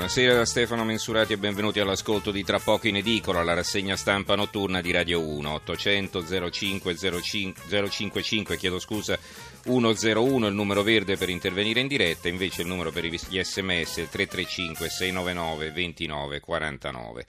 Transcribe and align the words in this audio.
Buonasera 0.00 0.32
da 0.32 0.46
Stefano 0.46 0.82
Mensurati 0.82 1.34
e 1.34 1.36
benvenuti 1.36 1.78
all'ascolto 1.78 2.30
di 2.30 2.42
Tra 2.42 2.58
poco 2.58 2.88
in 2.88 2.96
edicola, 2.96 3.44
la 3.44 3.52
rassegna 3.52 3.96
stampa 3.96 4.34
notturna 4.34 4.80
di 4.80 4.92
Radio 4.92 5.20
1, 5.20 5.52
800 5.52 6.50
05 6.50 6.96
05 7.20 7.90
055, 7.90 8.56
chiedo 8.56 8.78
scusa, 8.78 9.18
101 9.62 10.46
il 10.46 10.54
numero 10.54 10.82
verde 10.82 11.18
per 11.18 11.28
intervenire 11.28 11.80
in 11.80 11.86
diretta, 11.86 12.28
invece 12.28 12.62
il 12.62 12.68
numero 12.68 12.90
per 12.90 13.04
gli 13.04 13.18
sms 13.18 13.98
è 13.98 14.00
il 14.00 14.08
335 14.08 14.88
699 14.88 15.70
29 15.70 16.40
49. 16.40 17.26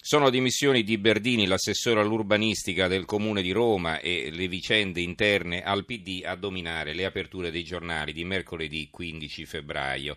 Sono 0.00 0.28
dimissioni 0.28 0.82
di 0.82 0.98
Berdini, 0.98 1.46
l'assessore 1.46 2.00
all'urbanistica 2.00 2.88
del 2.88 3.04
Comune 3.04 3.42
di 3.42 3.52
Roma 3.52 4.00
e 4.00 4.30
le 4.32 4.48
vicende 4.48 5.00
interne 5.00 5.62
al 5.62 5.84
PD 5.84 6.22
a 6.24 6.34
dominare 6.34 6.94
le 6.94 7.04
aperture 7.04 7.52
dei 7.52 7.62
giornali 7.62 8.12
di 8.12 8.24
mercoledì 8.24 8.88
15 8.90 9.46
febbraio. 9.46 10.16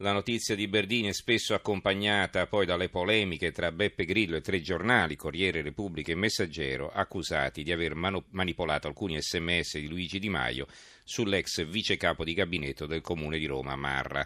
La 0.00 0.12
notizia 0.12 0.54
di 0.54 0.68
Berdini 0.68 1.08
è 1.08 1.12
spesso 1.12 1.54
accompagnata 1.54 2.46
poi 2.46 2.64
dalle 2.64 2.88
polemiche 2.88 3.50
tra 3.50 3.72
Beppe 3.72 4.04
Grillo 4.04 4.36
e 4.36 4.40
tre 4.40 4.60
giornali, 4.60 5.16
Corriere, 5.16 5.60
Repubblica 5.60 6.12
e 6.12 6.14
Messaggero, 6.14 6.88
accusati 6.88 7.64
di 7.64 7.72
aver 7.72 7.96
manu- 7.96 8.22
manipolato 8.30 8.86
alcuni 8.86 9.20
sms 9.20 9.78
di 9.78 9.88
Luigi 9.88 10.20
Di 10.20 10.28
Maio 10.28 10.68
sull'ex 11.02 11.66
vice 11.66 11.96
capo 11.96 12.22
di 12.22 12.32
gabinetto 12.32 12.86
del 12.86 13.00
comune 13.00 13.38
di 13.38 13.46
Roma, 13.46 13.74
Marra. 13.74 14.24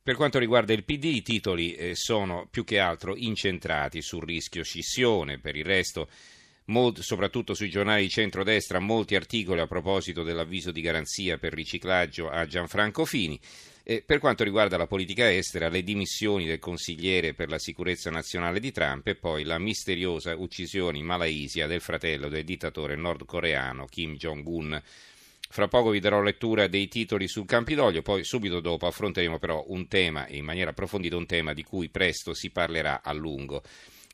Per 0.00 0.14
quanto 0.14 0.38
riguarda 0.38 0.72
il 0.72 0.84
PD, 0.84 1.06
i 1.06 1.22
titoli 1.22 1.74
eh, 1.74 1.96
sono 1.96 2.46
più 2.48 2.62
che 2.62 2.78
altro 2.78 3.16
incentrati 3.16 4.00
sul 4.00 4.22
rischio 4.22 4.62
scissione, 4.62 5.40
per 5.40 5.56
il 5.56 5.64
resto 5.64 6.08
Molti, 6.66 7.02
soprattutto 7.02 7.52
sui 7.52 7.68
giornali 7.68 8.04
di 8.04 8.08
centrodestra, 8.08 8.78
molti 8.78 9.16
articoli 9.16 9.60
a 9.60 9.66
proposito 9.66 10.22
dell'avviso 10.22 10.70
di 10.70 10.80
garanzia 10.80 11.36
per 11.36 11.52
riciclaggio 11.52 12.30
a 12.30 12.46
Gianfranco 12.46 13.04
Fini. 13.04 13.38
E 13.86 14.00
per 14.00 14.18
quanto 14.18 14.44
riguarda 14.44 14.78
la 14.78 14.86
politica 14.86 15.30
estera, 15.30 15.68
le 15.68 15.82
dimissioni 15.82 16.46
del 16.46 16.58
consigliere 16.58 17.34
per 17.34 17.50
la 17.50 17.58
sicurezza 17.58 18.08
nazionale 18.08 18.58
di 18.58 18.72
Trump 18.72 19.06
e 19.08 19.14
poi 19.14 19.44
la 19.44 19.58
misteriosa 19.58 20.34
uccisione 20.34 20.96
in 20.96 21.04
Malaysia 21.04 21.66
del 21.66 21.82
fratello 21.82 22.30
del 22.30 22.44
dittatore 22.44 22.96
nordcoreano 22.96 23.84
Kim 23.84 24.16
Jong-un. 24.16 24.82
Fra 25.50 25.68
poco 25.68 25.90
vi 25.90 26.00
darò 26.00 26.22
lettura 26.22 26.66
dei 26.66 26.88
titoli 26.88 27.28
sul 27.28 27.44
Campidoglio, 27.44 28.00
poi 28.00 28.24
subito 28.24 28.60
dopo 28.60 28.86
affronteremo 28.86 29.38
però 29.38 29.62
un 29.68 29.86
tema, 29.86 30.26
in 30.28 30.46
maniera 30.46 30.70
approfondita, 30.70 31.14
un 31.16 31.26
tema 31.26 31.52
di 31.52 31.62
cui 31.62 31.90
presto 31.90 32.32
si 32.32 32.48
parlerà 32.48 33.02
a 33.02 33.12
lungo. 33.12 33.62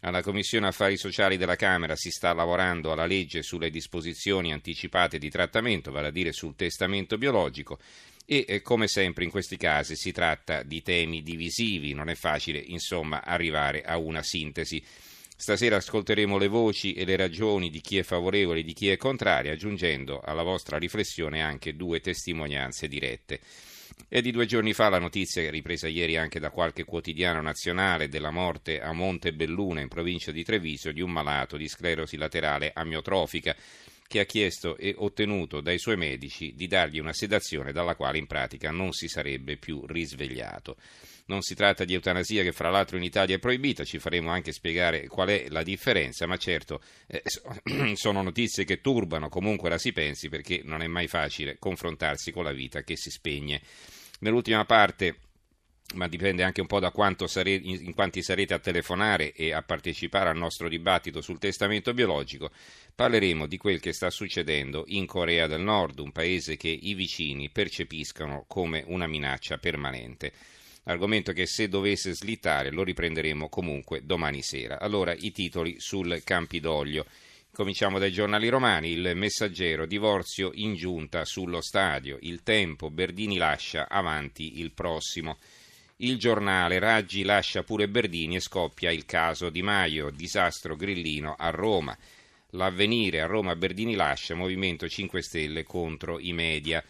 Alla 0.01 0.21
Commissione 0.21 0.67
Affari 0.67 0.97
Sociali 0.97 1.37
della 1.37 1.55
Camera 1.55 1.95
si 1.95 2.11
sta 2.11 2.33
lavorando 2.33 2.91
alla 2.91 3.07
legge 3.07 3.43
sulle 3.43 3.71
disposizioni 3.71 4.53
anticipate 4.53 5.19
di 5.19 5.31
trattamento, 5.31 5.93
vale 5.93 6.09
a 6.09 6.11
dire 6.11 6.33
sul 6.33 6.57
testamento 6.57 7.17
biologico 7.17 7.79
e 8.27 8.45
eh, 8.47 8.63
come 8.63 8.87
sempre 8.87 9.25
in 9.25 9.31
questi 9.31 9.57
casi 9.57 9.97
si 9.97 10.13
tratta 10.13 10.63
di 10.63 10.83
temi 10.83 11.23
divisivi, 11.23 11.95
non 11.95 12.09
è 12.09 12.15
facile 12.15 12.59
insomma 12.59 13.23
arrivare 13.25 13.83
a 13.83 13.97
una 13.97 14.23
sintesi. 14.23 14.83
Stasera 15.37 15.77
ascolteremo 15.77 16.37
le 16.37 16.49
voci 16.49 16.93
e 16.93 17.05
le 17.05 17.17
ragioni 17.17 17.71
di 17.71 17.81
chi 17.81 17.97
è 17.97 18.03
favorevole 18.03 18.61
e 18.61 18.62
di 18.62 18.75
chi 18.75 18.91
è 18.91 18.97
contrario, 18.97 19.53
aggiungendo 19.53 20.21
alla 20.21 20.43
vostra 20.43 20.77
riflessione 20.77 21.43
anche 21.43 21.77
due 21.77 22.01
testimonianze 22.01 22.89
dirette. 22.89 23.41
È 24.09 24.21
di 24.21 24.31
due 24.33 24.47
giorni 24.47 24.73
fa 24.73 24.89
la 24.89 24.99
notizia, 24.99 25.49
ripresa 25.51 25.89
ieri 25.89 26.17
anche 26.17 26.41
da 26.41 26.51
qualche 26.51 26.84
quotidiano 26.84 27.41
nazionale, 27.41 28.09
della 28.09 28.31
morte 28.31 28.81
a 28.81 28.93
Montebelluna, 28.93 29.81
in 29.81 29.89
provincia 29.89 30.31
di 30.31 30.45
Treviso, 30.45 30.93
di 30.93 31.01
un 31.01 31.11
malato 31.11 31.57
di 31.57 31.69
sclerosi 31.69 32.17
laterale 32.17 32.71
amiotrofica 32.75 33.57
che 34.11 34.19
ha 34.19 34.25
chiesto 34.25 34.77
e 34.77 34.92
ottenuto 34.98 35.60
dai 35.60 35.78
suoi 35.78 35.97
medici 35.97 36.53
di 36.56 36.66
dargli 36.66 36.98
una 36.98 37.12
sedazione 37.12 37.71
dalla 37.71 37.94
quale 37.94 38.19
in 38.19 38.26
pratica 38.26 38.72
non 38.72 38.91
si 38.91 39.06
sarebbe 39.06 39.56
più 39.56 39.87
risvegliato. 39.87 40.76
Non 41.26 41.43
si 41.43 41.54
tratta 41.54 41.84
di 41.84 41.94
eutanasia 41.94 42.43
che 42.43 42.50
fra 42.50 42.70
l'altro 42.70 42.97
in 42.97 43.04
Italia 43.04 43.37
è 43.37 43.38
proibita, 43.38 43.84
ci 43.84 44.00
faremo 44.00 44.31
anche 44.31 44.50
spiegare 44.50 45.06
qual 45.06 45.28
è 45.28 45.47
la 45.49 45.62
differenza, 45.62 46.26
ma 46.26 46.37
certo 46.38 46.82
eh, 47.06 47.22
sono 47.94 48.20
notizie 48.20 48.65
che 48.65 48.81
turbano 48.81 49.28
comunque 49.28 49.69
la 49.69 49.78
si 49.78 49.93
pensi 49.93 50.28
perché 50.28 50.62
non 50.65 50.82
è 50.82 50.88
mai 50.88 51.06
facile 51.06 51.56
confrontarsi 51.60 52.32
con 52.32 52.43
la 52.43 52.53
vita 52.53 52.82
che 52.82 52.97
si 52.97 53.10
spegne. 53.10 53.62
Nell'ultima 54.19 54.65
parte 54.65 55.19
ma 55.95 56.09
dipende 56.09 56.43
anche 56.43 56.61
un 56.61 56.67
po' 56.67 56.78
da 56.78 56.93
sare, 57.27 57.53
in 57.53 57.95
quanti 57.95 58.23
sarete 58.23 58.55
a 58.55 58.59
telefonare 58.59 59.33
e 59.33 59.53
a 59.53 59.62
partecipare 59.62 60.31
al 60.31 60.37
nostro 60.37 60.69
dibattito 60.69 61.21
sul 61.21 61.39
testamento 61.39 61.93
biologico, 61.95 62.51
parleremo 62.95 63.47
di 63.47 63.56
quel 63.56 63.81
che 63.81 63.93
sta 63.93 64.11
succedendo 64.11 64.84
in 64.89 65.06
Corea 65.06 65.47
del 65.47 65.61
Nord, 65.61 65.99
un 65.99 66.12
paese 66.12 66.56
che 66.56 66.69
i 66.69 66.95
vicini 66.95 67.50
percepiscono 67.50 68.45
come 68.47 68.84
una 68.87 69.06
minaccia 69.06 69.59
permanente 69.59 70.33
argomento 70.84 71.33
che 71.33 71.47
se 71.47 71.69
dovesse 71.69 72.15
slittare 72.15 72.71
lo 72.71 72.83
riprenderemo 72.83 73.49
comunque 73.49 74.05
domani 74.05 74.43
sera. 74.43 74.81
Allora 74.81 75.15
i 75.15 75.31
titoli 75.31 75.77
sul 75.79 76.23
Campidoglio. 76.25 77.06
Cominciamo 77.53 77.99
dai 77.99 78.12
giornali 78.12 78.49
romani, 78.49 78.91
il 78.91 79.12
messaggero, 79.17 79.84
divorzio 79.84 80.50
in 80.55 80.75
giunta 80.75 81.25
sullo 81.25 81.61
stadio, 81.61 82.17
il 82.21 82.43
tempo, 82.43 82.91
Berdini 82.91 83.39
lascia, 83.39 83.89
avanti 83.89 84.61
il 84.61 84.73
prossimo. 84.73 85.39
Il 86.03 86.19
giornale, 86.19 86.78
Raggi 86.78 87.25
lascia 87.25 87.62
pure 87.62 87.87
Berdini 87.87 88.37
e 88.37 88.41
scoppia 88.41 88.91
il 88.91 89.05
caso 89.05 89.50
Di 89.50 89.61
Maio, 89.61 90.09
disastro 90.09 90.75
grillino 90.75 91.34
a 91.37 91.50
Roma. 91.50 91.97
L'avvenire 92.53 93.21
a 93.21 93.27
Roma 93.27 93.55
Berdini 93.55 93.94
lascia, 93.94 94.34
Movimento 94.34 94.88
5 94.88 95.22
Stelle 95.22 95.62
contro 95.62 96.19
i 96.19 96.33
media 96.33 96.83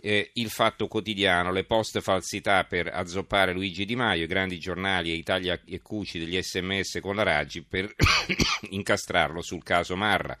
eh, 0.00 0.30
il 0.34 0.48
Fatto 0.48 0.88
Quotidiano, 0.88 1.52
le 1.52 1.64
post 1.64 2.00
falsità 2.00 2.64
per 2.64 2.88
azzoppare 2.92 3.52
Luigi 3.52 3.84
Di 3.84 3.96
Maio, 3.96 4.24
i 4.24 4.28
grandi 4.28 4.58
giornali 4.58 5.10
e 5.10 5.14
Italia 5.14 5.60
e 5.66 5.82
Cuci 5.82 6.18
degli 6.18 6.40
sms 6.40 7.00
con 7.02 7.14
la 7.14 7.24
Raggi 7.24 7.62
per 7.62 7.94
incastrarlo 8.70 9.42
sul 9.42 9.62
caso 9.62 9.94
Marra. 9.94 10.36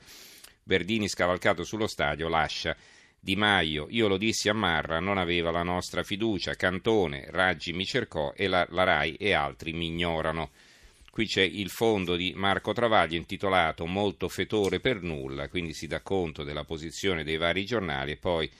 Berdini 0.62 1.08
scavalcato 1.08 1.62
sullo 1.62 1.86
stadio 1.86 2.28
lascia 2.28 2.74
Di 3.24 3.36
Maio, 3.36 3.86
io 3.88 4.08
lo 4.08 4.16
dissi 4.16 4.48
a 4.48 4.52
Marra, 4.52 4.98
non 4.98 5.16
aveva 5.16 5.52
la 5.52 5.62
nostra 5.62 6.02
fiducia, 6.02 6.56
Cantone, 6.56 7.26
Raggi 7.30 7.72
mi 7.72 7.84
cercò 7.84 8.32
e 8.34 8.48
la, 8.48 8.66
la 8.70 8.82
RAI 8.82 9.14
e 9.14 9.32
altri 9.32 9.72
mi 9.72 9.86
ignorano. 9.86 10.50
Qui 11.08 11.26
c'è 11.26 11.42
il 11.42 11.70
fondo 11.70 12.16
di 12.16 12.32
Marco 12.34 12.72
Travaglio 12.72 13.14
intitolato 13.14 13.86
Molto 13.86 14.28
fetore 14.28 14.80
per 14.80 15.02
nulla, 15.02 15.48
quindi 15.48 15.72
si 15.72 15.86
dà 15.86 16.00
conto 16.00 16.42
della 16.42 16.64
posizione 16.64 17.22
dei 17.22 17.36
vari 17.36 17.64
giornali 17.64 18.10
e 18.10 18.16
poi 18.16 18.50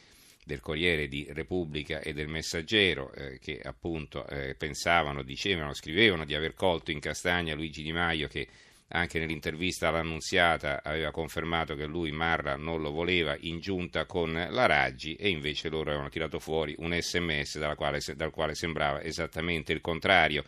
del 0.45 0.61
Corriere 0.61 1.09
di 1.09 1.27
Repubblica 1.31 1.99
e 1.99 2.13
del 2.13 2.29
Messaggero 2.29 3.13
eh, 3.15 3.41
che 3.41 3.61
appunto 3.61 4.25
eh, 4.29 4.55
pensavano, 4.55 5.25
dicevano, 5.25 5.75
scrivevano 5.75 6.25
di 6.25 6.37
aver 6.37 6.55
colto 6.55 6.93
in 6.93 7.01
castagna 7.01 7.57
Luigi 7.57 7.83
Di 7.83 7.91
Maio 7.91 8.29
che 8.29 8.47
anche 8.93 9.19
nell'intervista 9.19 9.89
all'annunziata 9.89 10.83
aveva 10.83 11.11
confermato 11.11 11.75
che 11.75 11.87
lui 11.87 12.13
Marra 12.13 12.57
non 12.57 12.81
lo 12.81 12.91
voleva 12.91 13.37
in 13.41 13.59
giunta 13.59 14.07
con 14.07 14.33
la 14.33 14.67
Raggi 14.67 15.15
e 15.15 15.29
invece 15.29 15.69
loro 15.69 15.89
avevano 15.89 16.09
tirato 16.09 16.39
fuori 16.39 16.75
un 16.79 16.97
sms 16.99 17.59
quale, 17.75 18.01
dal 18.15 18.31
quale 18.31 18.55
sembrava 18.55 19.03
esattamente 19.03 19.73
il 19.73 19.81
contrario. 19.81 20.45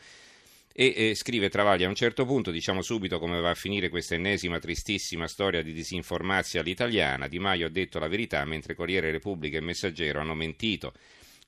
E 0.77 0.93
eh, 0.97 1.15
scrive 1.15 1.49
Travaglia 1.49 1.87
a 1.87 1.88
un 1.88 1.94
certo 1.94 2.27
punto, 2.27 2.50
diciamo 2.50 2.83
subito 2.83 3.21
come 3.21 3.41
va 3.41 3.50
a 3.50 3.54
finire 3.54 3.88
questa 3.88 4.16
ennesima 4.16 4.59
tristissima 4.59 5.28
storia 5.28 5.62
di 5.62 5.72
disinformazia 5.72 6.60
all'italiana. 6.60 7.28
Di 7.28 7.38
Maio 7.38 7.66
ha 7.66 7.71
detto 7.71 8.00
la 8.00 8.09
verità 8.09 8.44
mentre 8.44 8.75
Corriere 8.75 9.12
Repubblica 9.12 9.56
e 9.56 9.60
Messaggero 9.60 10.21
hanno 10.21 10.34
mentito. 10.34 10.93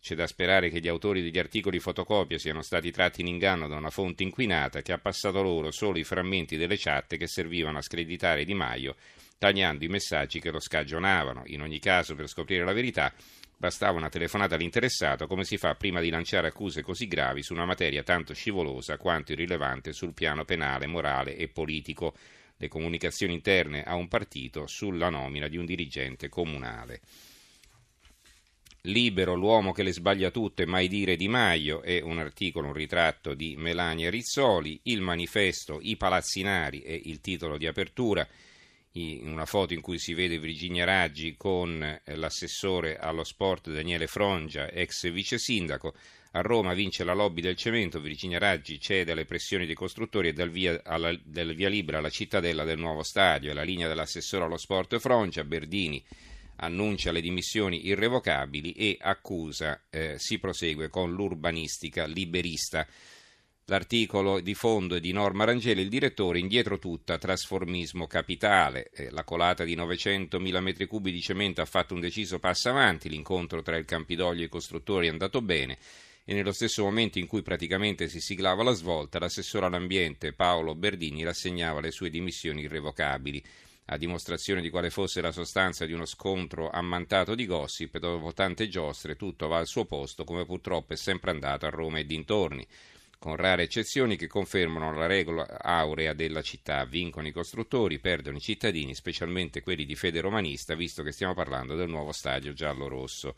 C'è 0.06 0.14
da 0.14 0.28
sperare 0.28 0.70
che 0.70 0.78
gli 0.78 0.86
autori 0.86 1.20
degli 1.20 1.36
articoli 1.36 1.80
fotocopia 1.80 2.38
siano 2.38 2.62
stati 2.62 2.92
tratti 2.92 3.22
in 3.22 3.26
inganno 3.26 3.66
da 3.66 3.74
una 3.74 3.90
fonte 3.90 4.22
inquinata 4.22 4.80
che 4.80 4.92
ha 4.92 4.98
passato 4.98 5.42
loro 5.42 5.72
solo 5.72 5.98
i 5.98 6.04
frammenti 6.04 6.56
delle 6.56 6.76
chat 6.78 7.16
che 7.16 7.26
servivano 7.26 7.78
a 7.78 7.82
screditare 7.82 8.44
Di 8.44 8.54
Maio, 8.54 8.94
tagliando 9.36 9.84
i 9.84 9.88
messaggi 9.88 10.38
che 10.38 10.52
lo 10.52 10.60
scagionavano. 10.60 11.42
In 11.46 11.60
ogni 11.60 11.80
caso, 11.80 12.14
per 12.14 12.28
scoprire 12.28 12.64
la 12.64 12.72
verità, 12.72 13.12
Bastava 13.56 13.98
una 13.98 14.08
telefonata 14.08 14.54
all'interessato, 14.54 15.26
come 15.26 15.42
si 15.42 15.56
fa 15.56 15.74
prima 15.74 16.00
di 16.00 16.10
lanciare 16.10 16.46
accuse 16.46 16.82
così 16.82 17.08
gravi 17.08 17.42
su 17.42 17.52
una 17.52 17.64
materia 17.64 18.04
tanto 18.04 18.32
scivolosa 18.32 18.98
quanto 18.98 19.32
irrilevante 19.32 19.92
sul 19.92 20.12
piano 20.12 20.44
penale, 20.44 20.86
morale 20.86 21.36
e 21.36 21.48
politico, 21.48 22.14
le 22.58 22.68
comunicazioni 22.68 23.32
interne 23.32 23.82
a 23.82 23.96
un 23.96 24.06
partito 24.06 24.68
sulla 24.68 25.08
nomina 25.08 25.48
di 25.48 25.56
un 25.56 25.64
dirigente 25.64 26.28
comunale. 26.28 27.00
Libero 28.86 29.34
l'uomo 29.34 29.72
che 29.72 29.82
le 29.82 29.92
sbaglia 29.92 30.30
tutte, 30.30 30.64
mai 30.64 30.86
dire 30.86 31.16
Di 31.16 31.26
Maio, 31.26 31.82
è 31.82 32.00
un 32.00 32.18
articolo, 32.18 32.68
un 32.68 32.72
ritratto 32.72 33.34
di 33.34 33.56
Melania 33.56 34.10
Rizzoli, 34.10 34.78
il 34.84 35.00
manifesto, 35.00 35.80
i 35.82 35.96
palazzinari 35.96 36.82
è 36.82 36.92
il 36.92 37.20
titolo 37.20 37.58
di 37.58 37.66
apertura 37.66 38.26
in 38.92 39.26
una 39.26 39.44
foto 39.44 39.74
in 39.74 39.80
cui 39.80 39.98
si 39.98 40.14
vede 40.14 40.38
Virginia 40.38 40.84
Raggi 40.84 41.34
con 41.36 41.82
eh, 41.82 42.00
l'assessore 42.14 42.96
allo 42.96 43.24
sport 43.24 43.70
Daniele 43.70 44.06
Frongia, 44.06 44.70
ex 44.70 45.10
vice 45.10 45.38
sindaco. 45.38 45.92
A 46.32 46.40
Roma 46.42 46.72
vince 46.72 47.02
la 47.02 47.12
lobby 47.12 47.40
del 47.40 47.56
cemento, 47.56 48.00
Virginia 48.00 48.38
Raggi 48.38 48.78
cede 48.78 49.10
alle 49.10 49.24
pressioni 49.24 49.66
dei 49.66 49.74
costruttori 49.74 50.28
e 50.28 50.32
dal 50.32 50.50
via, 50.50 50.80
alla, 50.84 51.12
del 51.24 51.56
via 51.56 51.68
libera 51.68 51.98
alla 51.98 52.10
cittadella 52.10 52.62
del 52.62 52.78
nuovo 52.78 53.02
stadio. 53.02 53.52
La 53.52 53.64
linea 53.64 53.88
dell'assessore 53.88 54.44
allo 54.44 54.58
sport 54.58 54.98
Froncia, 54.98 55.42
Berdini 55.42 56.00
annuncia 56.56 57.12
le 57.12 57.20
dimissioni 57.20 57.86
irrevocabili 57.86 58.72
e 58.72 58.96
accusa, 59.00 59.82
eh, 59.90 60.14
si 60.18 60.38
prosegue 60.38 60.88
con 60.88 61.12
l'urbanistica 61.12 62.06
liberista. 62.06 62.86
L'articolo 63.68 64.40
di 64.40 64.54
fondo 64.54 64.94
è 64.94 65.00
di 65.00 65.12
Norma 65.12 65.44
Rangeli, 65.44 65.82
il 65.82 65.88
direttore 65.88 66.38
indietro 66.38 66.78
tutta, 66.78 67.18
trasformismo 67.18 68.06
capitale. 68.06 68.90
Eh, 68.94 69.10
la 69.10 69.24
colata 69.24 69.64
di 69.64 69.74
900.000 69.74 70.60
metri 70.60 70.86
cubi 70.86 71.10
di 71.10 71.20
cemento 71.20 71.60
ha 71.60 71.66
fatto 71.66 71.94
un 71.94 72.00
deciso 72.00 72.38
passo 72.38 72.68
avanti, 72.68 73.08
l'incontro 73.08 73.62
tra 73.62 73.76
il 73.76 73.84
Campidoglio 73.84 74.42
e 74.42 74.46
i 74.46 74.50
costruttori 74.50 75.08
è 75.08 75.10
andato 75.10 75.42
bene 75.42 75.78
e 76.28 76.34
nello 76.34 76.50
stesso 76.50 76.82
momento 76.82 77.20
in 77.20 77.28
cui 77.28 77.42
praticamente 77.42 78.08
si 78.08 78.20
siglava 78.20 78.64
la 78.64 78.72
svolta, 78.72 79.20
l'assessore 79.20 79.66
all'ambiente 79.66 80.32
Paolo 80.32 80.74
Berdini 80.74 81.22
rassegnava 81.22 81.80
le 81.80 81.92
sue 81.92 82.10
dimissioni 82.10 82.62
irrevocabili. 82.62 83.40
A 83.88 83.96
dimostrazione 83.96 84.60
di 84.60 84.70
quale 84.70 84.90
fosse 84.90 85.20
la 85.20 85.30
sostanza 85.30 85.86
di 85.86 85.92
uno 85.92 86.06
scontro 86.06 86.70
ammantato 86.70 87.34
di 87.34 87.46
gossip, 87.46 87.98
dopo 87.98 88.32
tante 88.32 88.68
giostre 88.68 89.14
tutto 89.14 89.46
va 89.46 89.58
al 89.58 89.68
suo 89.68 89.84
posto, 89.84 90.24
come 90.24 90.44
purtroppo 90.44 90.92
è 90.92 90.96
sempre 90.96 91.30
andato 91.30 91.66
a 91.66 91.70
Roma 91.70 91.98
e 91.98 92.04
dintorni 92.04 92.66
con 93.18 93.36
rare 93.36 93.62
eccezioni 93.62 94.16
che 94.16 94.26
confermano 94.26 94.92
la 94.92 95.06
regola 95.06 95.46
aurea 95.60 96.12
della 96.12 96.42
città. 96.42 96.84
Vincono 96.84 97.26
i 97.26 97.32
costruttori, 97.32 97.98
perdono 97.98 98.36
i 98.36 98.40
cittadini, 98.40 98.94
specialmente 98.94 99.62
quelli 99.62 99.84
di 99.84 99.94
fede 99.94 100.20
romanista, 100.20 100.74
visto 100.74 101.02
che 101.02 101.12
stiamo 101.12 101.34
parlando 101.34 101.76
del 101.76 101.88
nuovo 101.88 102.12
stadio 102.12 102.52
giallo-rosso. 102.52 103.34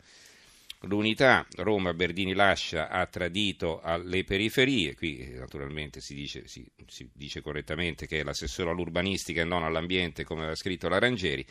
L'unità, 0.83 1.45
Roma, 1.57 1.93
Berdini 1.93 2.33
lascia, 2.33 2.87
ha 2.89 3.05
tradito 3.05 3.81
le 4.03 4.23
periferie, 4.23 4.95
qui 4.95 5.33
naturalmente 5.33 5.99
si 5.99 6.15
dice, 6.15 6.47
si, 6.47 6.65
si 6.87 7.09
dice 7.13 7.41
correttamente 7.41 8.07
che 8.07 8.19
è 8.19 8.23
l'assessore 8.23 8.69
all'urbanistica 8.69 9.41
e 9.41 9.45
non 9.45 9.63
all'ambiente, 9.63 10.23
come 10.23 10.41
aveva 10.41 10.55
scritto 10.55 10.87
la 10.87 10.99
Rangeri, 10.99 11.45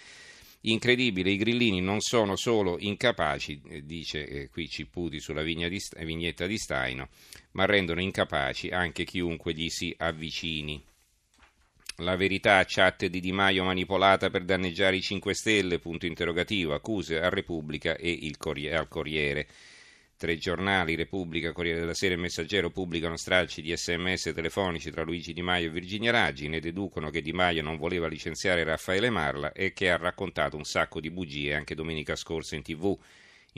Incredibile, 0.62 1.30
i 1.30 1.36
grillini 1.36 1.80
non 1.80 2.00
sono 2.00 2.34
solo 2.34 2.78
incapaci, 2.80 3.62
eh, 3.68 3.84
dice 3.84 4.26
eh, 4.26 4.48
qui 4.48 4.68
Cipputi 4.68 5.20
sulla 5.20 5.42
di, 5.42 5.78
vignetta 6.04 6.46
di 6.48 6.58
Staino, 6.58 7.10
ma 7.52 7.64
rendono 7.64 8.00
incapaci 8.00 8.70
anche 8.70 9.04
chiunque 9.04 9.54
gli 9.54 9.68
si 9.68 9.94
avvicini. 9.96 10.84
La 12.02 12.14
verità, 12.14 12.62
chat 12.64 13.06
di 13.06 13.18
Di 13.18 13.32
Maio 13.32 13.64
manipolata 13.64 14.30
per 14.30 14.44
danneggiare 14.44 14.94
i 14.94 15.02
5 15.02 15.34
Stelle, 15.34 15.80
punto 15.80 16.06
interrogativo, 16.06 16.72
accuse 16.72 17.20
a 17.20 17.28
Repubblica 17.28 17.96
e 17.96 18.32
Corriere, 18.38 18.76
al 18.76 18.86
Corriere. 18.86 19.48
Tre 20.16 20.38
giornali, 20.38 20.94
Repubblica, 20.94 21.50
Corriere 21.50 21.80
della 21.80 21.94
Sera 21.94 22.14
e 22.14 22.18
Messaggero, 22.18 22.70
pubblicano 22.70 23.16
stralci 23.16 23.62
di 23.62 23.76
sms 23.76 24.30
telefonici 24.32 24.92
tra 24.92 25.02
Luigi 25.02 25.32
Di 25.32 25.42
Maio 25.42 25.66
e 25.66 25.70
Virginia 25.70 26.12
Raggi, 26.12 26.46
ne 26.46 26.60
deducono 26.60 27.10
che 27.10 27.20
Di 27.20 27.32
Maio 27.32 27.64
non 27.64 27.76
voleva 27.76 28.06
licenziare 28.06 28.62
Raffaele 28.62 29.10
Marla 29.10 29.50
e 29.50 29.72
che 29.72 29.90
ha 29.90 29.96
raccontato 29.96 30.56
un 30.56 30.64
sacco 30.64 31.00
di 31.00 31.10
bugie 31.10 31.56
anche 31.56 31.74
domenica 31.74 32.14
scorsa 32.14 32.54
in 32.54 32.62
tv. 32.62 32.96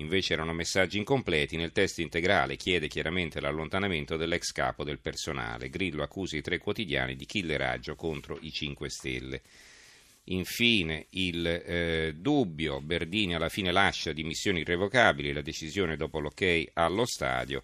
Invece 0.01 0.33
erano 0.33 0.55
messaggi 0.55 0.97
incompleti, 0.97 1.57
nel 1.57 1.73
testo 1.73 2.01
integrale 2.01 2.57
chiede 2.57 2.89
chiaramente 2.89 3.39
l'allontanamento 3.41 4.17
dell'ex 4.17 4.51
capo 4.53 4.83
del 4.83 4.99
personale. 4.99 5.69
Grillo 5.69 6.03
accusa 6.03 6.37
i 6.37 6.43
tre 6.43 6.59
quotidiani 6.59 7.17
di 7.17 7.27
killeraggio 7.27 7.95
contro 7.95 8.39
i 8.41 8.51
5 8.51 8.89
Stelle. 8.89 9.43
Infine 10.25 11.07
il 11.11 11.47
eh, 11.47 12.15
dubbio, 12.17 12.81
Berdini 12.81 13.35
alla 13.35 13.49
fine 13.49 13.73
lascia 13.73 14.13
dimissioni 14.13 14.61
irrevocabili, 14.61 15.33
la 15.33 15.43
decisione 15.43 15.97
dopo 15.97 16.19
l'ok 16.19 16.71
allo 16.75 17.05
stadio 17.05 17.63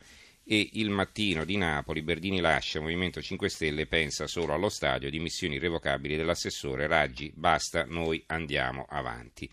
e 0.48 0.70
il 0.74 0.90
mattino 0.90 1.44
di 1.44 1.56
Napoli 1.56 2.02
Berdini 2.02 2.40
lascia 2.40 2.80
Movimento 2.80 3.20
5 3.20 3.48
Stelle 3.48 3.86
pensa 3.86 4.26
solo 4.26 4.52
allo 4.52 4.68
stadio, 4.68 5.10
dimissioni 5.10 5.56
irrevocabili 5.56 6.16
dell'assessore 6.16 6.86
Raggi, 6.86 7.32
basta, 7.34 7.84
noi 7.84 8.22
andiamo 8.26 8.86
avanti. 8.88 9.50